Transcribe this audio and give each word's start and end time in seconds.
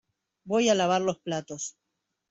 Voy 0.45 0.67
a 0.69 0.73
lavar 0.73 0.99
los 1.03 1.19
platos. 1.19 1.77